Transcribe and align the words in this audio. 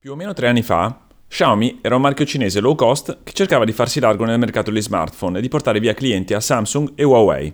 Più 0.00 0.12
o 0.12 0.14
meno 0.14 0.32
tre 0.32 0.46
anni 0.46 0.62
fa, 0.62 1.06
Xiaomi 1.26 1.80
era 1.82 1.96
un 1.96 2.02
marchio 2.02 2.24
cinese 2.24 2.60
low 2.60 2.76
cost 2.76 3.18
che 3.24 3.32
cercava 3.32 3.64
di 3.64 3.72
farsi 3.72 3.98
largo 3.98 4.24
nel 4.24 4.38
mercato 4.38 4.70
degli 4.70 4.80
smartphone 4.80 5.38
e 5.38 5.40
di 5.40 5.48
portare 5.48 5.80
via 5.80 5.92
clienti 5.92 6.34
a 6.34 6.40
Samsung 6.40 6.92
e 6.94 7.02
Huawei. 7.02 7.52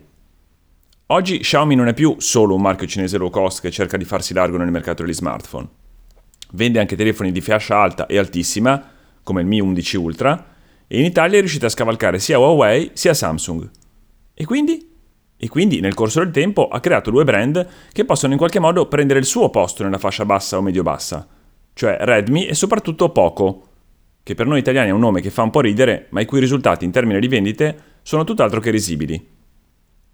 Oggi 1.06 1.38
Xiaomi 1.38 1.74
non 1.74 1.88
è 1.88 1.94
più 1.94 2.16
solo 2.18 2.54
un 2.54 2.60
marchio 2.60 2.86
cinese 2.86 3.16
low 3.16 3.30
cost 3.30 3.62
che 3.62 3.70
cerca 3.70 3.96
di 3.96 4.04
farsi 4.04 4.34
largo 4.34 4.58
nel 4.58 4.70
mercato 4.70 5.02
degli 5.02 5.14
smartphone. 5.14 5.66
Vende 6.52 6.80
anche 6.80 6.96
telefoni 6.96 7.32
di 7.32 7.40
fascia 7.40 7.80
alta 7.80 8.04
e 8.04 8.18
altissima, 8.18 8.90
come 9.22 9.40
il 9.40 9.46
Mi 9.46 9.60
11 9.60 9.96
Ultra, 9.96 10.46
e 10.86 10.98
in 10.98 11.06
Italia 11.06 11.38
è 11.38 11.40
riuscita 11.40 11.64
a 11.64 11.70
scavalcare 11.70 12.18
sia 12.18 12.38
Huawei 12.38 12.90
sia 12.92 13.14
Samsung. 13.14 13.70
E 14.34 14.44
quindi? 14.44 14.86
E 15.34 15.48
quindi 15.48 15.80
nel 15.80 15.94
corso 15.94 16.18
del 16.18 16.30
tempo 16.30 16.68
ha 16.68 16.80
creato 16.80 17.10
due 17.10 17.24
brand 17.24 17.66
che 17.90 18.04
possono 18.04 18.32
in 18.32 18.38
qualche 18.38 18.60
modo 18.60 18.86
prendere 18.86 19.18
il 19.18 19.24
suo 19.24 19.48
posto 19.48 19.82
nella 19.82 19.96
fascia 19.96 20.26
bassa 20.26 20.58
o 20.58 20.60
medio-bassa 20.60 21.33
cioè 21.74 21.98
Redmi 22.00 22.46
e 22.46 22.54
soprattutto 22.54 23.10
Poco, 23.10 23.68
che 24.22 24.34
per 24.34 24.46
noi 24.46 24.60
italiani 24.60 24.88
è 24.88 24.92
un 24.92 25.00
nome 25.00 25.20
che 25.20 25.30
fa 25.30 25.42
un 25.42 25.50
po' 25.50 25.60
ridere, 25.60 26.06
ma 26.10 26.20
i 26.20 26.24
cui 26.24 26.40
risultati 26.40 26.84
in 26.84 26.90
termini 26.90 27.20
di 27.20 27.28
vendite 27.28 27.78
sono 28.02 28.24
tutt'altro 28.24 28.60
che 28.60 28.70
risibili. 28.70 29.32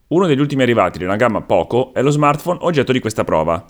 Uno 0.09 0.27
degli 0.27 0.41
ultimi 0.41 0.63
arrivati 0.63 0.99
nella 0.99 1.15
gamma 1.15 1.43
Poco 1.43 1.95
è 1.95 2.03
lo 2.03 2.11
smartphone 2.11 2.59
oggetto 2.63 2.91
di 2.91 2.99
questa 2.99 3.23
prova. 3.23 3.65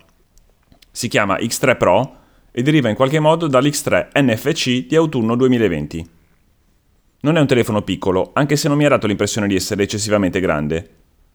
Si 0.90 1.08
chiama 1.08 1.36
X3 1.36 1.76
Pro 1.76 2.16
e 2.50 2.62
deriva 2.62 2.88
in 2.88 2.94
qualche 2.94 3.20
modo 3.20 3.46
dall'X3 3.46 4.08
NFC 4.14 4.86
di 4.86 4.96
autunno 4.96 5.36
2020. 5.36 6.08
Non 7.20 7.36
è 7.36 7.40
un 7.40 7.46
telefono 7.46 7.82
piccolo, 7.82 8.30
anche 8.32 8.56
se 8.56 8.68
non 8.68 8.78
mi 8.78 8.86
ha 8.86 8.88
dato 8.88 9.06
l'impressione 9.06 9.46
di 9.46 9.54
essere 9.54 9.82
eccessivamente 9.82 10.40
grande, 10.40 10.88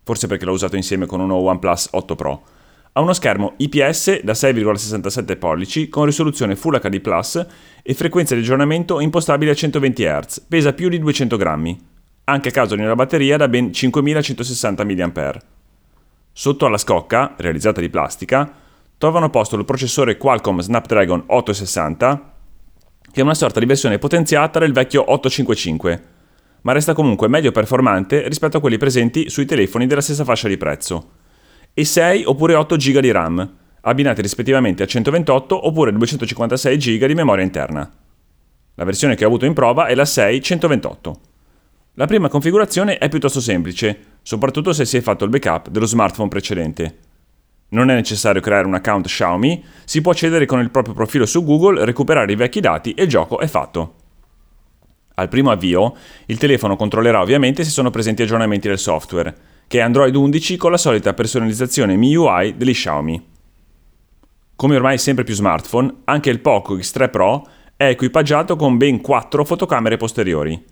forse 0.04 0.26
perché 0.26 0.46
l'ho 0.46 0.54
usato 0.54 0.76
insieme 0.76 1.05
con 1.05 1.20
uno 1.20 1.35
OnePlus 1.35 1.90
8 1.91 2.16
Pro. 2.16 2.44
Ha 2.98 3.02
uno 3.02 3.12
schermo 3.12 3.55
IPS 3.58 4.22
da 4.22 4.31
6,67 4.31 5.38
pollici 5.38 5.90
con 5.90 6.05
risoluzione 6.05 6.55
Full 6.55 6.80
HD 6.80 7.02
Plus 7.02 7.45
e 7.84 7.94
frequenza 7.94 8.35
di 8.35 8.40
aggiornamento 8.40 9.02
impostabile 9.02 9.52
a 9.52 9.54
120 9.54 10.04
Hz, 10.05 10.45
pesa 10.48 10.71
più 10.71 10.87
di 10.87 10.98
200 10.99 11.35
grammi, 11.35 11.77
anche 12.24 12.48
a 12.48 12.52
causa 12.54 12.74
di 12.74 12.82
una 12.82 12.96
batteria 12.96 13.35
da 13.35 13.49
ben 13.49 13.74
5160 13.74 14.85
mAh. 14.85 15.41
Sotto 16.32 16.65
alla 16.65 16.77
scocca, 16.77 17.34
realizzata 17.35 17.82
di 17.82 17.90
plastica, 17.90 18.49
trovano 18.98 19.30
posto 19.30 19.57
il 19.57 19.65
processore 19.65 20.15
Qualcomm 20.15 20.59
Snapdragon 20.59 21.21
860, 21.27 22.34
che 23.12 23.20
è 23.20 23.24
una 23.24 23.35
sorta 23.35 23.59
di 23.59 23.65
versione 23.65 23.99
potenziata 23.99 24.59
del 24.59 24.71
vecchio 24.71 25.02
855, 25.02 26.04
ma 26.62 26.71
resta 26.71 26.93
comunque 26.93 27.27
meglio 27.27 27.52
performante 27.52 28.26
rispetto 28.30 28.55
a 28.55 28.62
quelli 28.62 28.77
presenti 28.77 29.30
sui 29.30 29.46
telefoni 29.46 29.85
della 29.85 29.99
stessa 29.99 30.24
fascia 30.24 30.48
di 30.48 30.55
prezzo 30.55 31.15
e 31.77 31.84
6 31.84 32.23
oppure 32.23 32.55
8 32.55 32.77
GB 32.77 32.99
di 32.99 33.12
RAM, 33.12 33.54
abbinati 33.81 34.21
rispettivamente 34.21 34.81
a 34.81 34.85
128 34.85 35.68
oppure 35.68 35.91
256 35.91 36.77
GB 36.77 37.05
di 37.05 37.13
memoria 37.13 37.43
interna. 37.43 37.91
La 38.76 38.84
versione 38.85 39.15
che 39.15 39.26
ho 39.26 39.27
avuto 39.27 39.45
in 39.45 39.54
prova 39.54 39.87
è 39.87 39.93
la 39.93 40.03
6-128. 40.03 41.13
La 41.96 42.05
prima 42.05 42.29
configurazione 42.29 42.98
è 42.98 43.09
piuttosto 43.09 43.41
semplice, 43.41 43.98
soprattutto 44.21 44.71
se 44.71 44.85
si 44.85 44.96
è 44.96 45.01
fatto 45.01 45.26
il 45.26 45.29
backup 45.29 45.68
dello 45.68 45.85
smartphone 45.85 46.29
precedente. 46.29 46.98
Non 47.70 47.90
è 47.90 47.93
necessario 47.93 48.40
creare 48.40 48.68
un 48.68 48.73
account 48.73 49.07
Xiaomi, 49.07 49.62
si 49.84 49.99
può 49.99 50.13
accedere 50.13 50.46
con 50.46 50.62
il 50.62 50.71
proprio 50.71 50.93
profilo 50.93 51.26
su 51.26 51.43
Google, 51.43 51.84
recuperare 51.84 52.31
i 52.31 52.37
vecchi 52.37 52.62
dati 52.62 52.93
e 52.93 53.03
il 53.03 53.09
gioco 53.09 53.40
è 53.40 53.48
fatto. 53.48 53.96
Al 55.15 55.27
primo 55.27 55.51
avvio, 55.51 55.93
il 56.27 56.37
telefono 56.37 56.77
controllerà 56.77 57.20
ovviamente 57.20 57.65
se 57.65 57.70
sono 57.70 57.90
presenti 57.90 58.21
aggiornamenti 58.21 58.70
del 58.70 58.79
software, 58.79 59.35
che 59.68 59.80
è 59.80 59.82
Android 59.82 60.16
11 60.16 60.58
con 60.58 60.71
la 60.71 60.77
solita 60.77 61.13
personalizzazione 61.13 61.96
MIUI 61.96 62.55
degli 62.58 62.74
Xiaomi. 62.74 63.34
Come 64.56 64.75
ormai 64.75 64.97
sempre 64.97 65.24
più 65.24 65.34
smartphone, 65.34 66.02
anche 66.06 66.30
il 66.30 66.40
Poco 66.40 66.75
X3 66.75 67.09
Pro 67.09 67.47
è 67.75 67.88
equipaggiato 67.88 68.56
con 68.56 68.78
ben 68.78 69.02
4 69.02 69.44
fotocamere 69.44 69.97
posteriori. 69.97 70.63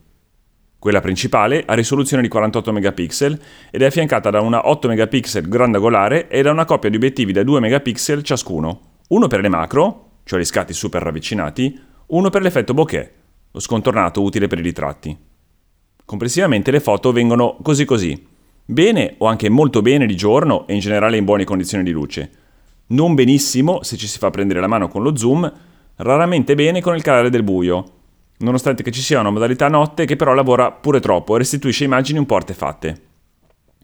Quella 0.80 1.02
principale 1.02 1.64
ha 1.66 1.74
risoluzione 1.74 2.22
di 2.22 2.28
48 2.28 2.72
megapixel 2.72 3.42
ed 3.72 3.82
è 3.82 3.86
affiancata 3.86 4.30
da 4.30 4.42
una 4.42 4.68
8 4.70 4.88
megapixel 4.90 5.48
grandangolare 5.48 6.28
e 6.28 6.42
da 6.42 6.52
una 6.52 6.66
coppia 6.66 6.90
di 6.90 6.98
obiettivi 6.98 7.32
da 7.32 7.44
2 7.44 7.60
megapixel 7.60 8.22
ciascuno, 8.22 8.80
uno 9.10 9.28
per 9.28 9.42
le 9.42 9.50
macro, 9.50 10.10
cioè 10.24 10.40
gli 10.40 10.46
scatti 10.46 10.74
super 10.74 11.02
ravvicinati, 11.02 11.80
uno 12.08 12.30
per 12.30 12.42
l'effetto 12.42 12.74
bokeh, 12.74 13.14
lo 13.52 13.60
scontornato 13.60 14.22
utile 14.22 14.48
per 14.48 14.60
i 14.60 14.62
ritratti. 14.62 15.18
Complessivamente 16.06 16.70
le 16.72 16.82
foto 16.82 17.12
vengono 17.12 17.58
così 17.62 17.86
così, 17.86 18.32
Bene 18.66 19.16
o 19.18 19.26
anche 19.26 19.50
molto 19.50 19.82
bene 19.82 20.06
di 20.06 20.16
giorno 20.16 20.66
e 20.68 20.74
in 20.74 20.80
generale 20.80 21.18
in 21.18 21.26
buone 21.26 21.44
condizioni 21.44 21.84
di 21.84 21.92
luce. 21.92 22.32
Non 22.88 23.14
benissimo 23.14 23.84
se 23.84 23.98
ci 23.98 24.08
si 24.08 24.18
fa 24.18 24.30
prendere 24.30 24.62
la 24.62 24.68
mano 24.68 24.88
con 24.88 25.04
lo 25.04 25.18
zoom, 25.18 25.52
raramente 25.98 26.56
bene 26.56 26.80
con 26.80 26.96
il 26.96 27.02
calare 27.02 27.30
del 27.30 27.44
buio, 27.44 27.86
nonostante 28.38 28.82
che 28.82 28.92
ci 28.92 29.02
sia 29.02 29.20
una 29.20 29.32
modalità 29.32 29.68
notte 29.68 30.06
che 30.06 30.16
però 30.16 30.34
lavora 30.34 30.72
pure 30.72 31.02
troppo 31.02 31.36
e 31.36 31.40
restituisce 31.40 31.84
immagini 31.84 32.20
un 32.20 32.26
po' 32.26 32.36
artefatte. 32.36 33.02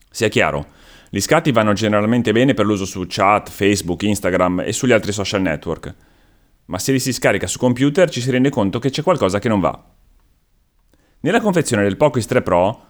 Sia 0.09 0.29
chiaro, 0.29 0.65
gli 1.09 1.19
scatti 1.19 1.51
vanno 1.51 1.73
generalmente 1.73 2.31
bene 2.31 2.53
per 2.53 2.65
l'uso 2.65 2.85
su 2.85 3.03
chat, 3.05 3.49
Facebook, 3.49 4.03
Instagram 4.03 4.61
e 4.61 4.71
sugli 4.71 4.93
altri 4.93 5.11
social 5.11 5.41
network, 5.41 5.93
ma 6.65 6.79
se 6.79 6.93
li 6.93 6.99
si 6.99 7.11
scarica 7.11 7.47
su 7.47 7.57
computer 7.57 8.09
ci 8.09 8.21
si 8.21 8.31
rende 8.31 8.49
conto 8.49 8.79
che 8.79 8.91
c'è 8.91 9.03
qualcosa 9.03 9.39
che 9.39 9.49
non 9.49 9.59
va. 9.59 9.77
Nella 11.21 11.41
confezione 11.41 11.83
del 11.83 11.97
Poco 11.97 12.17
X3 12.17 12.43
Pro 12.43 12.83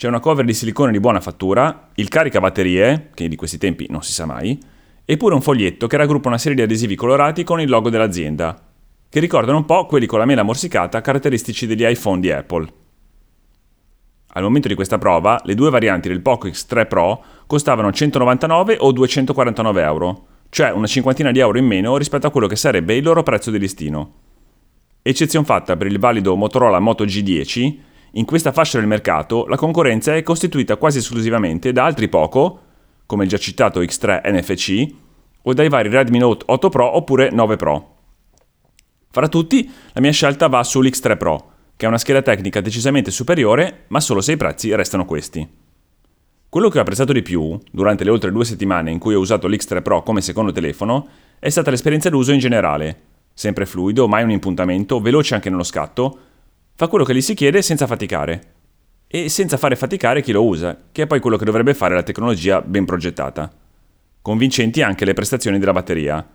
c'è 0.00 0.08
una 0.08 0.18
cover 0.18 0.46
di 0.46 0.54
silicone 0.54 0.92
di 0.92 0.98
buona 0.98 1.20
fattura, 1.20 1.88
il 1.96 2.08
caricabatterie, 2.08 3.10
che 3.12 3.28
di 3.28 3.36
questi 3.36 3.58
tempi 3.58 3.86
non 3.90 4.02
si 4.02 4.12
sa 4.12 4.24
mai, 4.24 4.58
e 5.04 5.18
pure 5.18 5.34
un 5.34 5.42
foglietto 5.42 5.86
che 5.86 5.98
raggruppa 5.98 6.28
una 6.28 6.38
serie 6.38 6.56
di 6.56 6.62
adesivi 6.62 6.94
colorati 6.94 7.44
con 7.44 7.60
il 7.60 7.68
logo 7.68 7.90
dell'azienda, 7.90 8.58
che 9.10 9.20
ricordano 9.20 9.58
un 9.58 9.66
po' 9.66 9.84
quelli 9.84 10.06
con 10.06 10.18
la 10.18 10.24
mela 10.24 10.42
morsicata 10.42 11.02
caratteristici 11.02 11.66
degli 11.66 11.84
iPhone 11.84 12.20
di 12.20 12.30
Apple. 12.30 12.72
Al 14.28 14.42
momento 14.42 14.68
di 14.68 14.74
questa 14.74 14.96
prova, 14.96 15.38
le 15.44 15.54
due 15.54 15.68
varianti 15.68 16.08
del 16.08 16.22
Poco 16.22 16.48
X3 16.48 16.88
Pro 16.88 17.22
costavano 17.46 17.92
199 17.92 18.78
o 18.80 18.92
249 18.92 19.82
euro, 19.82 20.26
cioè 20.48 20.70
una 20.70 20.86
cinquantina 20.86 21.30
di 21.30 21.40
euro 21.40 21.58
in 21.58 21.66
meno 21.66 21.98
rispetto 21.98 22.26
a 22.26 22.30
quello 22.30 22.46
che 22.46 22.56
sarebbe 22.56 22.94
il 22.94 23.04
loro 23.04 23.22
prezzo 23.22 23.50
di 23.50 23.58
listino. 23.58 24.12
Eccezione 25.02 25.44
fatta 25.44 25.76
per 25.76 25.88
il 25.88 25.98
valido 25.98 26.36
Motorola 26.36 26.78
Moto 26.78 27.04
G10, 27.04 27.88
in 28.12 28.24
questa 28.24 28.50
fascia 28.50 28.78
del 28.78 28.88
mercato 28.88 29.46
la 29.46 29.56
concorrenza 29.56 30.16
è 30.16 30.22
costituita 30.22 30.76
quasi 30.76 30.98
esclusivamente 30.98 31.72
da 31.72 31.84
altri 31.84 32.08
poco, 32.08 32.60
come 33.06 33.24
il 33.24 33.30
già 33.30 33.38
citato 33.38 33.80
X3 33.80 34.22
NFC, 34.24 34.94
o 35.42 35.52
dai 35.52 35.68
vari 35.68 35.88
Redmi 35.88 36.18
Note 36.18 36.44
8 36.46 36.68
Pro 36.68 36.96
oppure 36.96 37.30
9 37.30 37.56
Pro. 37.56 37.96
Fra 39.10 39.28
tutti, 39.28 39.70
la 39.92 40.00
mia 40.00 40.12
scelta 40.12 40.48
va 40.48 40.62
sull'X3 40.62 41.16
Pro, 41.16 41.50
che 41.76 41.84
ha 41.84 41.88
una 41.88 41.98
scheda 41.98 42.22
tecnica 42.22 42.60
decisamente 42.60 43.10
superiore, 43.10 43.84
ma 43.88 44.00
solo 44.00 44.20
se 44.20 44.32
i 44.32 44.36
prezzi 44.36 44.74
restano 44.74 45.04
questi. 45.04 45.48
Quello 46.48 46.68
che 46.68 46.78
ho 46.78 46.80
apprezzato 46.80 47.12
di 47.12 47.22
più, 47.22 47.58
durante 47.70 48.02
le 48.02 48.10
oltre 48.10 48.32
due 48.32 48.44
settimane 48.44 48.90
in 48.90 48.98
cui 48.98 49.14
ho 49.14 49.20
usato 49.20 49.46
l'X3 49.46 49.82
Pro 49.82 50.02
come 50.02 50.20
secondo 50.20 50.50
telefono, 50.50 51.06
è 51.38 51.48
stata 51.48 51.70
l'esperienza 51.70 52.10
d'uso 52.10 52.32
in 52.32 52.40
generale. 52.40 53.00
Sempre 53.32 53.66
fluido, 53.66 54.08
mai 54.08 54.24
un 54.24 54.30
impuntamento, 54.30 55.00
veloce 55.00 55.34
anche 55.34 55.48
nello 55.48 55.62
scatto, 55.62 56.18
Fa 56.80 56.88
quello 56.88 57.04
che 57.04 57.14
gli 57.14 57.20
si 57.20 57.34
chiede 57.34 57.60
senza 57.60 57.86
faticare. 57.86 58.42
E 59.06 59.28
senza 59.28 59.58
fare 59.58 59.76
faticare 59.76 60.22
chi 60.22 60.32
lo 60.32 60.46
usa, 60.46 60.74
che 60.90 61.02
è 61.02 61.06
poi 61.06 61.20
quello 61.20 61.36
che 61.36 61.44
dovrebbe 61.44 61.74
fare 61.74 61.94
la 61.94 62.02
tecnologia 62.02 62.62
ben 62.62 62.86
progettata. 62.86 63.52
Convincenti 64.22 64.80
anche 64.80 65.04
le 65.04 65.12
prestazioni 65.12 65.58
della 65.58 65.74
batteria. 65.74 66.26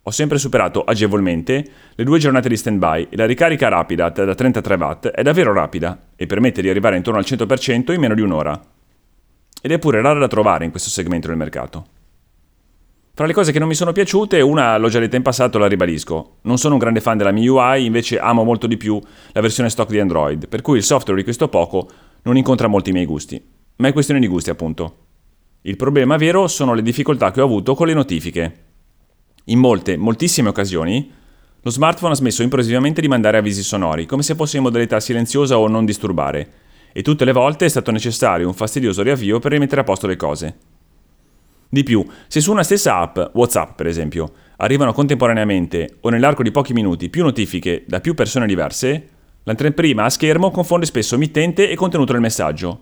Ho 0.00 0.10
sempre 0.12 0.38
superato 0.38 0.84
agevolmente 0.84 1.64
le 1.96 2.04
due 2.04 2.20
giornate 2.20 2.48
di 2.48 2.56
stand-by 2.56 3.08
e 3.10 3.16
la 3.16 3.26
ricarica 3.26 3.66
rapida 3.66 4.08
da 4.10 4.36
33 4.36 4.74
watt 4.76 5.08
è 5.08 5.22
davvero 5.24 5.52
rapida 5.52 6.10
e 6.14 6.26
permette 6.26 6.62
di 6.62 6.68
arrivare 6.68 6.94
intorno 6.94 7.18
al 7.18 7.26
100% 7.26 7.92
in 7.92 7.98
meno 7.98 8.14
di 8.14 8.20
un'ora. 8.20 8.62
Ed 9.60 9.72
è 9.72 9.80
pure 9.80 10.00
rara 10.00 10.20
da 10.20 10.28
trovare 10.28 10.64
in 10.64 10.70
questo 10.70 10.90
segmento 10.90 11.26
del 11.26 11.36
mercato. 11.36 11.86
Tra 13.14 13.26
le 13.26 13.34
cose 13.34 13.52
che 13.52 13.58
non 13.58 13.68
mi 13.68 13.74
sono 13.74 13.92
piaciute, 13.92 14.40
una 14.40 14.78
l'ho 14.78 14.88
già 14.88 14.98
detta 14.98 15.16
in 15.16 15.22
passato, 15.22 15.58
la 15.58 15.66
ribadisco. 15.66 16.38
Non 16.42 16.56
sono 16.56 16.74
un 16.74 16.80
grande 16.80 17.02
fan 17.02 17.18
della 17.18 17.30
MIUI, 17.30 17.84
invece 17.84 18.18
amo 18.18 18.42
molto 18.42 18.66
di 18.66 18.78
più 18.78 18.98
la 19.32 19.42
versione 19.42 19.68
stock 19.68 19.90
di 19.90 20.00
Android, 20.00 20.48
per 20.48 20.62
cui 20.62 20.78
il 20.78 20.82
software 20.82 21.18
di 21.18 21.24
questo 21.24 21.48
poco 21.48 21.90
non 22.22 22.38
incontra 22.38 22.68
molti 22.68 22.90
miei 22.90 23.04
gusti. 23.04 23.42
Ma 23.76 23.88
è 23.88 23.92
questione 23.92 24.18
di 24.18 24.26
gusti, 24.26 24.48
appunto. 24.48 24.96
Il 25.60 25.76
problema 25.76 26.16
vero 26.16 26.48
sono 26.48 26.72
le 26.72 26.80
difficoltà 26.80 27.32
che 27.32 27.42
ho 27.42 27.44
avuto 27.44 27.74
con 27.74 27.86
le 27.86 27.92
notifiche. 27.92 28.64
In 29.44 29.58
molte, 29.58 29.98
moltissime 29.98 30.48
occasioni, 30.48 31.12
lo 31.60 31.70
smartphone 31.70 32.12
ha 32.12 32.16
smesso 32.16 32.42
improvvisamente 32.42 33.02
di 33.02 33.08
mandare 33.08 33.36
avvisi 33.36 33.62
sonori, 33.62 34.06
come 34.06 34.22
se 34.22 34.34
fosse 34.34 34.56
in 34.56 34.62
modalità 34.62 34.98
silenziosa 35.00 35.58
o 35.58 35.68
non 35.68 35.84
disturbare, 35.84 36.52
e 36.94 37.02
tutte 37.02 37.26
le 37.26 37.32
volte 37.32 37.66
è 37.66 37.68
stato 37.68 37.90
necessario 37.90 38.46
un 38.46 38.54
fastidioso 38.54 39.02
riavvio 39.02 39.38
per 39.38 39.52
rimettere 39.52 39.82
a 39.82 39.84
posto 39.84 40.06
le 40.06 40.16
cose. 40.16 40.56
Di 41.74 41.84
più, 41.84 42.04
se 42.28 42.42
su 42.42 42.52
una 42.52 42.62
stessa 42.62 42.98
app, 42.98 43.18
WhatsApp 43.32 43.76
per 43.76 43.86
esempio, 43.86 44.30
arrivano 44.58 44.92
contemporaneamente 44.92 45.96
o 46.00 46.10
nell'arco 46.10 46.42
di 46.42 46.50
pochi 46.50 46.74
minuti 46.74 47.08
più 47.08 47.22
notifiche 47.22 47.84
da 47.86 48.00
più 48.00 48.12
persone 48.12 48.46
diverse, 48.46 49.08
l'anteprima 49.44 50.04
a 50.04 50.10
schermo 50.10 50.50
confonde 50.50 50.84
spesso 50.84 51.16
mittente 51.16 51.70
e 51.70 51.74
contenuto 51.74 52.12
del 52.12 52.20
messaggio, 52.20 52.78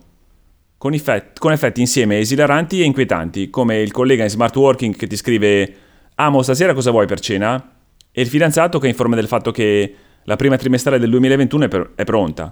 con, 0.77 0.93
effetti, 0.93 1.39
con 1.39 1.53
effetti 1.53 1.79
insieme 1.79 2.19
esilaranti 2.19 2.81
e 2.81 2.83
inquietanti, 2.83 3.49
come 3.49 3.79
il 3.79 3.93
collega 3.93 4.23
in 4.25 4.29
smart 4.29 4.57
working 4.57 4.93
che 4.93 5.07
ti 5.07 5.15
scrive 5.15 5.73
Amo, 6.15 6.41
stasera 6.41 6.73
cosa 6.73 6.91
vuoi 6.91 7.07
per 7.07 7.21
cena? 7.21 7.71
e 8.11 8.21
il 8.21 8.27
fidanzato 8.27 8.77
che 8.77 8.89
informa 8.89 9.15
del 9.15 9.27
fatto 9.27 9.51
che 9.51 9.95
la 10.23 10.35
prima 10.35 10.57
trimestrale 10.57 10.99
del 10.99 11.09
2021 11.11 11.63
è, 11.63 11.67
per- 11.69 11.91
è 11.95 12.03
pronta. 12.03 12.51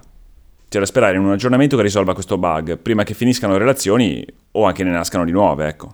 C'è 0.70 0.78
da 0.78 0.86
sperare 0.86 1.16
in 1.16 1.22
un 1.22 1.32
aggiornamento 1.32 1.76
che 1.76 1.82
risolva 1.82 2.14
questo 2.14 2.38
bug, 2.38 2.78
prima 2.78 3.02
che 3.02 3.12
finiscano 3.12 3.52
le 3.52 3.58
relazioni 3.58 4.24
o 4.52 4.64
anche 4.64 4.84
ne 4.84 4.90
nascano 4.90 5.26
di 5.26 5.32
nuove, 5.32 5.68
ecco. 5.68 5.92